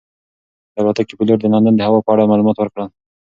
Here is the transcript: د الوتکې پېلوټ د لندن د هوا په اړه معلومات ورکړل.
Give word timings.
د 0.73 0.75
الوتکې 0.79 1.13
پېلوټ 1.17 1.39
د 1.41 1.45
لندن 1.53 1.75
د 1.77 1.81
هوا 1.87 1.99
په 2.03 2.09
اړه 2.13 2.29
معلومات 2.31 2.57
ورکړل. 2.59 2.87